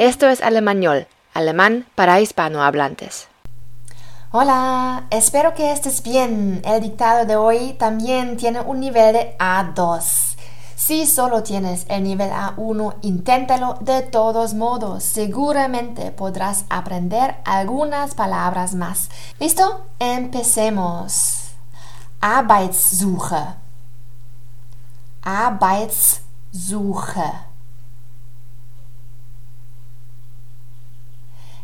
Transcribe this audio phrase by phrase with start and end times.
[0.00, 3.28] Esto es Alemañol, alemán para hispanohablantes.
[4.32, 6.62] Hola, espero que estés bien.
[6.64, 10.36] El dictado de hoy también tiene un nivel de A2.
[10.74, 15.04] Si solo tienes el nivel A1, inténtalo de todos modos.
[15.04, 19.10] Seguramente podrás aprender algunas palabras más.
[19.38, 19.84] ¿Listo?
[19.98, 21.50] Empecemos.
[22.22, 23.36] Arbeitssuche.
[25.24, 26.20] Arbeitssuche.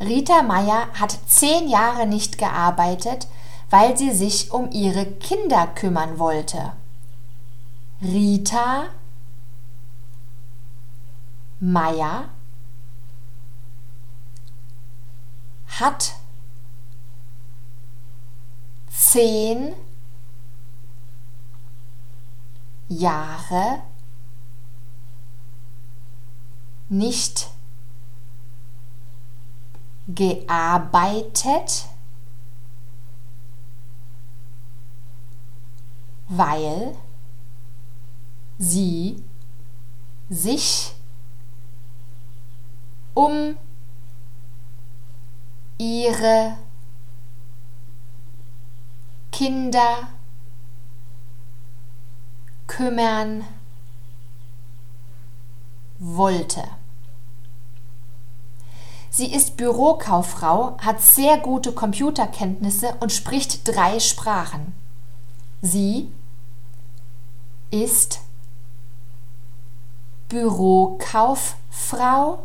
[0.00, 3.28] Rita Meyer hat zehn Jahre nicht gearbeitet,
[3.68, 6.72] weil sie sich um ihre Kinder kümmern wollte.
[8.02, 8.86] Rita
[11.60, 12.30] Meyer
[15.78, 16.14] hat
[18.90, 19.74] zehn
[22.88, 23.82] Jahre
[26.88, 27.50] nicht
[30.14, 31.86] gearbeitet,
[36.28, 36.96] weil
[38.58, 39.22] sie
[40.28, 40.94] sich
[43.14, 43.56] um
[45.78, 46.56] ihre
[49.32, 50.08] Kinder
[52.66, 53.44] kümmern
[55.98, 56.79] wollte.
[59.12, 64.72] Sie ist Bürokauffrau, hat sehr gute Computerkenntnisse und spricht drei Sprachen.
[65.62, 66.12] Sie
[67.72, 68.20] ist
[70.28, 72.44] Bürokauffrau,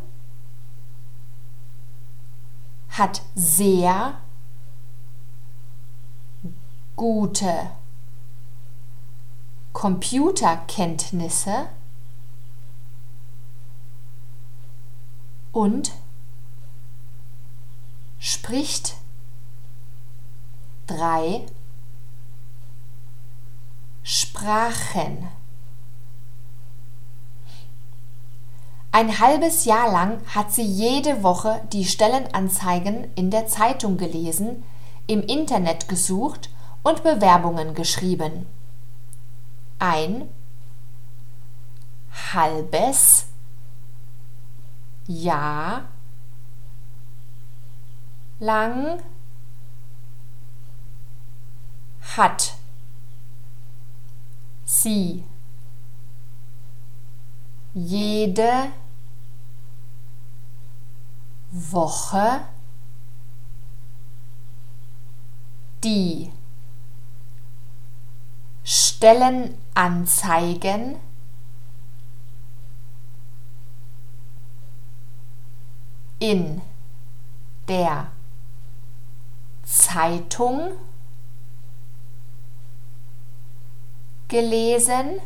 [2.90, 4.16] hat sehr
[6.96, 7.70] gute
[9.72, 11.68] Computerkenntnisse
[15.52, 15.92] und
[18.20, 18.96] spricht
[20.88, 21.46] drei
[24.04, 25.28] Sprachen.
[28.92, 34.64] Ein halbes Jahr lang hat sie jede Woche die Stellenanzeigen in der Zeitung gelesen,
[35.08, 36.50] im Internet gesucht
[36.82, 38.46] und Bewerbungen geschrieben.
[39.80, 40.30] Ein
[42.34, 43.26] halbes
[45.08, 45.86] Jahr
[48.40, 49.02] lang
[52.18, 52.58] hat
[54.66, 55.24] sie
[57.74, 58.72] jede
[61.52, 62.42] Woche
[65.84, 66.32] die
[68.64, 70.96] Stellenanzeigen
[76.20, 76.62] in
[77.68, 78.15] der
[79.86, 80.72] Zeitung
[84.28, 85.20] gelesen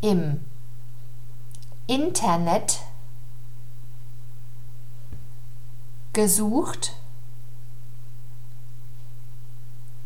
[0.00, 0.44] im
[1.88, 2.82] Internet
[6.12, 6.94] gesucht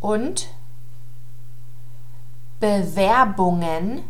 [0.01, 0.49] und
[2.59, 4.03] Bewerbungen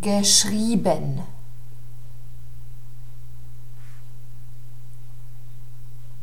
[0.00, 1.22] geschrieben.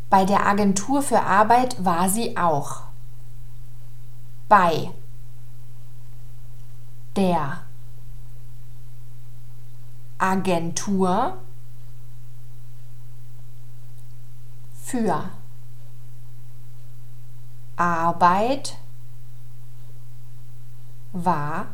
[0.09, 2.83] Bei der Agentur für Arbeit war sie auch.
[4.47, 4.91] Bei
[7.15, 7.63] der
[10.19, 11.37] Agentur
[14.75, 15.23] für
[17.75, 18.77] Arbeit
[21.11, 21.67] war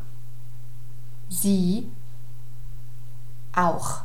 [1.30, 1.90] sie
[3.54, 4.02] auch.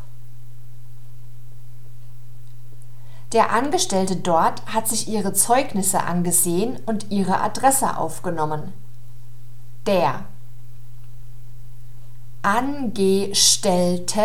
[3.34, 8.72] Der Angestellte dort hat sich ihre Zeugnisse angesehen und ihre Adresse aufgenommen.
[9.86, 10.24] Der
[12.44, 14.22] Angestellte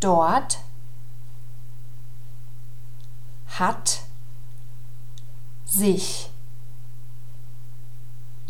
[0.00, 0.58] dort
[3.58, 4.00] hat
[5.64, 6.30] sich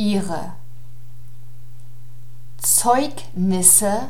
[0.01, 0.55] ihre
[2.57, 4.09] Zeugnisse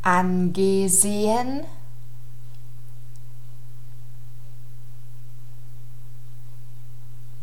[0.00, 1.66] angesehen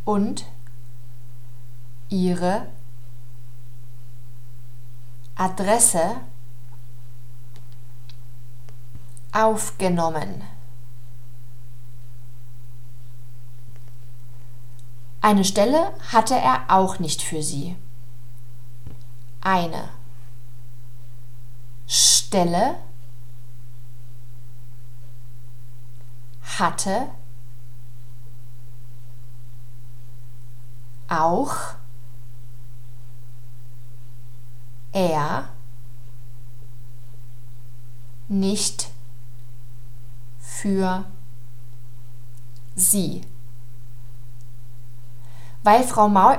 [0.06, 0.48] und
[2.10, 2.66] ihre
[5.36, 6.16] Adresse
[9.32, 10.55] aufgenommen.
[15.26, 17.76] Eine Stelle hatte er auch nicht für sie.
[19.42, 19.90] Eine
[21.88, 22.76] Stelle
[26.60, 27.08] hatte
[31.08, 31.56] auch
[34.92, 35.50] er
[38.28, 38.92] nicht
[40.40, 41.04] für
[42.76, 43.24] sie.
[45.66, 46.38] Weil Frau Maul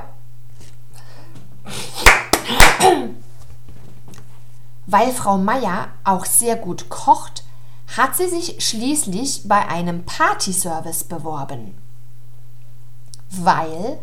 [4.87, 7.43] Weil Frau Meier auch sehr gut kocht,
[7.97, 11.77] hat sie sich schließlich bei einem Partyservice beworben.
[13.31, 13.99] Weil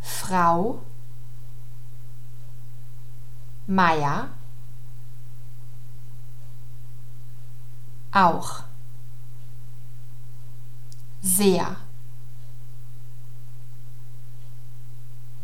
[0.00, 0.78] Frau
[3.66, 4.28] Meier
[8.12, 8.62] auch
[11.20, 11.76] sehr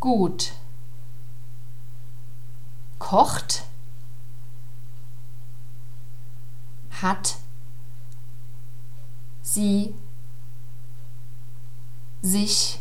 [0.01, 0.53] gut.
[2.99, 3.65] Kocht.
[7.03, 7.37] Hat.
[9.43, 9.95] Sie.
[12.23, 12.81] Sich.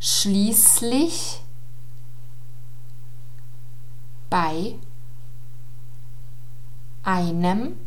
[0.00, 1.40] Schließlich.
[4.30, 4.74] Bei.
[7.02, 7.78] Einem.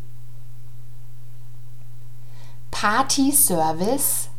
[2.71, 4.29] Party-Service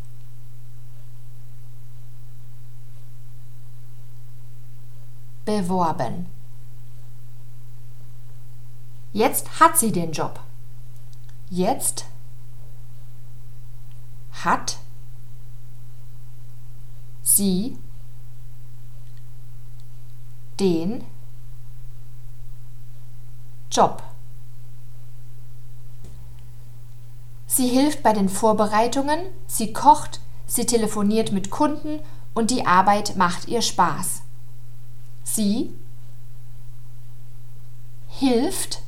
[5.49, 6.27] beworben.
[9.15, 10.41] Jetzt hat sie den Job.
[11.49, 12.05] Jetzt
[14.45, 14.77] hat
[17.23, 17.79] sie
[20.61, 21.03] den
[23.71, 24.03] Job.
[27.47, 32.01] Sie hilft bei den Vorbereitungen, sie kocht, sie telefoniert mit Kunden
[32.35, 34.28] und die Arbeit macht ihr Spaß.
[35.31, 35.75] Sie
[38.09, 38.83] hilft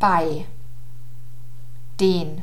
[0.00, 0.46] bei
[2.00, 2.42] den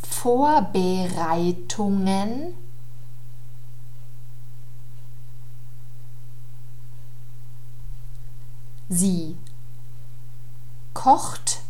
[0.00, 2.54] Vorbereitungen
[8.88, 9.36] Sie
[10.92, 11.62] kocht.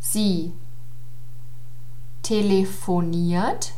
[0.00, 0.54] Sie
[2.24, 3.74] telefoniert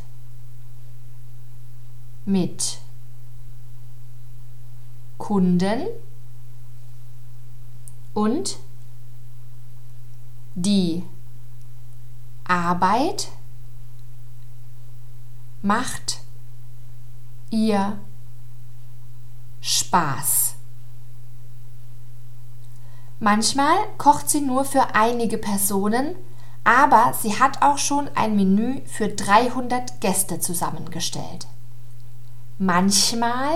[2.25, 2.79] mit
[5.17, 5.87] Kunden
[8.13, 8.57] und
[10.55, 11.03] die
[12.45, 13.29] Arbeit
[15.61, 16.21] macht
[17.51, 17.99] ihr
[19.61, 20.55] Spaß.
[23.19, 26.15] Manchmal kocht sie nur für einige Personen,
[26.67, 31.47] aber sie hat auch schon ein Menü für 300 Gäste zusammengestellt.
[32.57, 33.55] Manchmal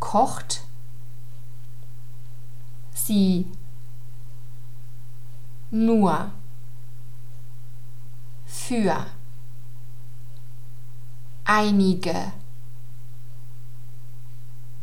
[0.00, 0.64] kocht
[2.92, 3.50] sie
[5.70, 6.30] nur
[8.44, 9.06] für
[11.46, 12.32] einige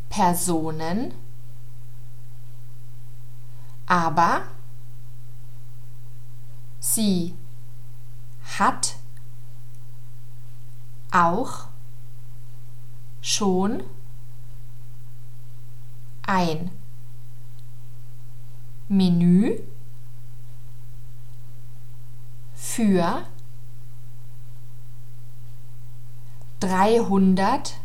[0.08, 1.14] Personen,
[3.86, 4.42] aber
[6.80, 7.34] sie
[8.58, 8.96] hat
[11.10, 11.68] auch
[13.20, 13.82] schon
[16.26, 16.70] ein
[18.88, 19.60] Menü
[22.54, 23.24] für
[26.60, 27.78] dreihundert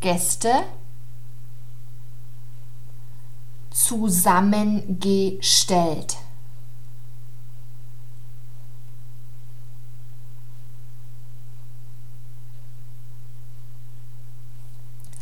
[0.00, 0.64] Gäste
[3.86, 6.16] zusammengestellt.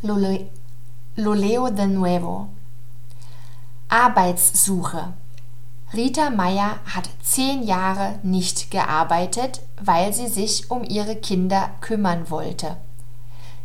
[0.03, 2.49] Lo, leo de nuevo.
[3.89, 5.15] Arbeitssuche.
[5.93, 12.77] Rita Meyer hat zehn Jahre nicht gearbeitet, weil sie sich um ihre Kinder kümmern wollte.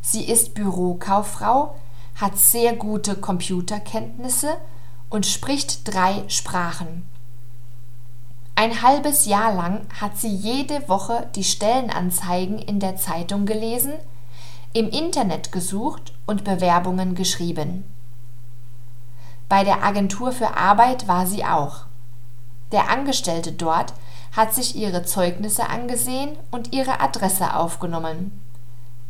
[0.02, 1.76] Sie ist Bürokauffrau,
[2.16, 4.58] hat sehr gute Computerkenntnisse
[5.14, 7.08] und spricht drei Sprachen.
[8.56, 13.94] Ein halbes Jahr lang hat sie jede Woche die Stellenanzeigen in der Zeitung gelesen,
[14.74, 17.84] im Internet gesucht und Bewerbungen geschrieben.
[19.50, 21.86] Bei der Agentur für Arbeit war sie auch.
[22.72, 23.94] Der Angestellte dort
[24.36, 28.42] hat sich ihre Zeugnisse angesehen und ihre Adresse aufgenommen.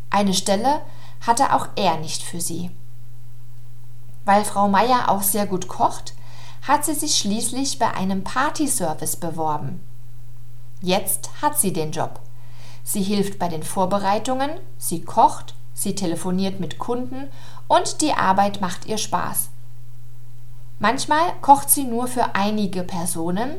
[0.09, 0.81] Eine Stelle
[1.25, 2.71] hatte auch er nicht für sie.
[4.25, 6.13] Weil Frau Meier auch sehr gut kocht,
[6.67, 9.81] hat sie sich schließlich bei einem Partyservice beworben.
[10.81, 12.19] Jetzt hat sie den Job.
[12.83, 17.29] Sie hilft bei den Vorbereitungen, sie kocht, sie telefoniert mit Kunden
[17.67, 19.49] und die Arbeit macht ihr Spaß.
[20.79, 23.55] Manchmal kocht sie nur für einige Personen,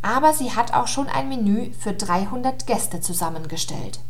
[0.00, 4.00] aber sie hat auch schon ein Menü für 300 Gäste zusammengestellt.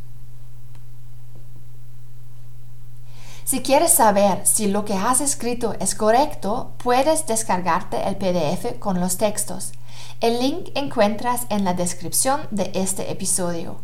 [3.45, 9.01] Si quieres saber si lo que has escrito es correcto, puedes descargarte el PDF con
[9.01, 9.73] los textos.
[10.21, 13.77] El link encuentras en la descripción de este episodio.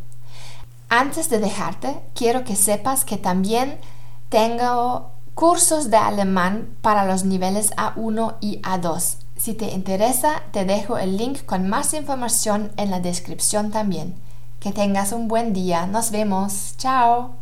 [0.89, 3.79] Antes de dejarte, quiero que sepas que también
[4.29, 9.17] tengo cursos de alemán para los niveles A1 y A2.
[9.37, 14.17] Si te interesa, te dejo el link con más información en la descripción también.
[14.61, 15.87] Que tengas un buen día.
[15.87, 16.75] Nos vemos.
[16.77, 17.38] Chao.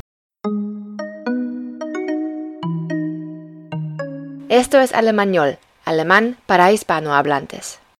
[4.57, 7.79] Esto es Alemañol, alemán para hispanohablantes.